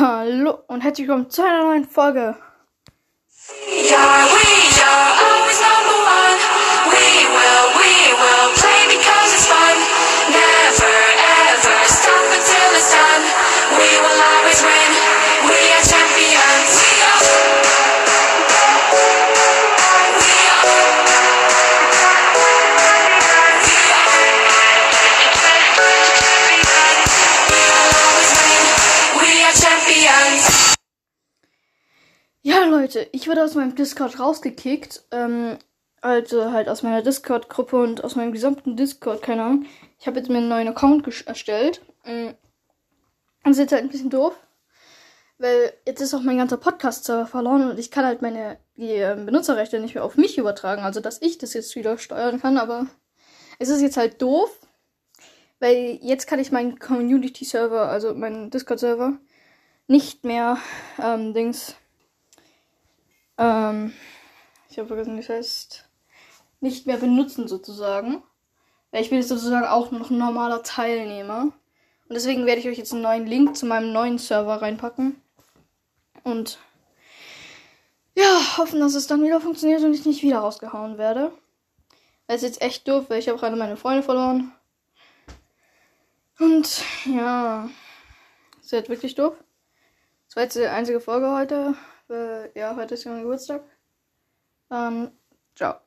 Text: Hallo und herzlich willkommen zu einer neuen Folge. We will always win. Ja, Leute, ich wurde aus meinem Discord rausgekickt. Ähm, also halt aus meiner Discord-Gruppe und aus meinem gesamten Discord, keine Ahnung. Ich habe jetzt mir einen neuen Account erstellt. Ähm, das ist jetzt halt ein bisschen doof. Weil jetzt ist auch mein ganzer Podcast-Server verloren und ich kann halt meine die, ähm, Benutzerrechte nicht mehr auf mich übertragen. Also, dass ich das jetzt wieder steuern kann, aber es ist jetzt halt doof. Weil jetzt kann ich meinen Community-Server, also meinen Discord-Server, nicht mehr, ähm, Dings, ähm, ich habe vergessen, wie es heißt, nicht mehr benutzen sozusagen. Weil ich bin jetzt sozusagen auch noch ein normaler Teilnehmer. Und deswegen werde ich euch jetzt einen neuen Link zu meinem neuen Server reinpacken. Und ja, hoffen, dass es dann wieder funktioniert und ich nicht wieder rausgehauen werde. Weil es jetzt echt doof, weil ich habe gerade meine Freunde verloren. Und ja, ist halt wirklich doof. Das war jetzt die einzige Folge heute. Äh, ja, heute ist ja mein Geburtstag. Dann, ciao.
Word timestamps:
Hallo 0.00 0.60
und 0.66 0.80
herzlich 0.80 1.06
willkommen 1.06 1.28
zu 1.28 1.42
einer 1.42 1.62
neuen 1.62 1.84
Folge. 1.84 2.34
We 13.76 13.98
will 14.00 14.22
always 14.22 14.62
win. 14.62 14.99
Ja, 32.50 32.64
Leute, 32.64 33.06
ich 33.12 33.28
wurde 33.28 33.44
aus 33.44 33.54
meinem 33.54 33.76
Discord 33.76 34.18
rausgekickt. 34.18 35.04
Ähm, 35.12 35.56
also 36.00 36.50
halt 36.50 36.68
aus 36.68 36.82
meiner 36.82 37.00
Discord-Gruppe 37.00 37.80
und 37.80 38.02
aus 38.02 38.16
meinem 38.16 38.32
gesamten 38.32 38.76
Discord, 38.76 39.22
keine 39.22 39.44
Ahnung. 39.44 39.66
Ich 40.00 40.08
habe 40.08 40.18
jetzt 40.18 40.28
mir 40.28 40.38
einen 40.38 40.48
neuen 40.48 40.66
Account 40.66 41.06
erstellt. 41.28 41.80
Ähm, 42.04 42.34
das 43.44 43.52
ist 43.52 43.58
jetzt 43.58 43.72
halt 43.72 43.84
ein 43.84 43.88
bisschen 43.88 44.10
doof. 44.10 44.36
Weil 45.38 45.72
jetzt 45.86 46.00
ist 46.00 46.12
auch 46.12 46.22
mein 46.22 46.38
ganzer 46.38 46.56
Podcast-Server 46.56 47.28
verloren 47.28 47.70
und 47.70 47.78
ich 47.78 47.92
kann 47.92 48.04
halt 48.04 48.20
meine 48.20 48.58
die, 48.74 48.94
ähm, 48.96 49.26
Benutzerrechte 49.26 49.78
nicht 49.78 49.94
mehr 49.94 50.02
auf 50.02 50.16
mich 50.16 50.36
übertragen. 50.36 50.82
Also, 50.82 50.98
dass 50.98 51.22
ich 51.22 51.38
das 51.38 51.54
jetzt 51.54 51.76
wieder 51.76 51.98
steuern 51.98 52.40
kann, 52.40 52.58
aber 52.58 52.88
es 53.60 53.68
ist 53.68 53.80
jetzt 53.80 53.96
halt 53.96 54.20
doof. 54.20 54.58
Weil 55.60 56.00
jetzt 56.02 56.26
kann 56.26 56.40
ich 56.40 56.50
meinen 56.50 56.80
Community-Server, 56.80 57.88
also 57.88 58.12
meinen 58.12 58.50
Discord-Server, 58.50 59.18
nicht 59.86 60.24
mehr, 60.24 60.58
ähm, 61.00 61.32
Dings, 61.32 61.76
ähm, 63.40 63.92
ich 64.68 64.78
habe 64.78 64.86
vergessen, 64.86 65.16
wie 65.16 65.20
es 65.20 65.28
heißt, 65.28 65.88
nicht 66.60 66.86
mehr 66.86 66.98
benutzen 66.98 67.48
sozusagen. 67.48 68.22
Weil 68.90 69.02
ich 69.02 69.10
bin 69.10 69.18
jetzt 69.18 69.28
sozusagen 69.28 69.66
auch 69.66 69.90
noch 69.90 70.10
ein 70.10 70.18
normaler 70.18 70.62
Teilnehmer. 70.62 71.42
Und 71.42 72.14
deswegen 72.14 72.44
werde 72.44 72.60
ich 72.60 72.68
euch 72.68 72.78
jetzt 72.78 72.92
einen 72.92 73.02
neuen 73.02 73.26
Link 73.26 73.56
zu 73.56 73.66
meinem 73.66 73.92
neuen 73.92 74.18
Server 74.18 74.60
reinpacken. 74.60 75.20
Und 76.22 76.58
ja, 78.16 78.58
hoffen, 78.58 78.80
dass 78.80 78.94
es 78.94 79.06
dann 79.06 79.22
wieder 79.22 79.40
funktioniert 79.40 79.82
und 79.82 79.94
ich 79.94 80.04
nicht 80.04 80.22
wieder 80.22 80.40
rausgehauen 80.40 80.98
werde. 80.98 81.32
Weil 82.26 82.36
es 82.36 82.42
jetzt 82.42 82.60
echt 82.60 82.86
doof, 82.86 83.06
weil 83.08 83.20
ich 83.20 83.28
habe 83.28 83.38
gerade 83.38 83.56
meine 83.56 83.76
Freunde 83.76 84.02
verloren. 84.02 84.52
Und 86.38 86.82
ja, 87.06 87.68
ist 88.60 88.72
halt 88.72 88.88
wirklich 88.88 89.14
doof. 89.14 89.34
Das 90.26 90.36
war 90.36 90.42
jetzt 90.42 90.56
die 90.56 90.66
einzige 90.66 91.00
Folge 91.00 91.32
heute. 91.32 91.74
Äh, 92.10 92.58
ja, 92.58 92.76
heute 92.76 92.94
ist 92.94 93.04
ja 93.04 93.12
mein 93.12 93.22
Geburtstag. 93.22 93.64
Dann, 94.68 95.12
ciao. 95.54 95.80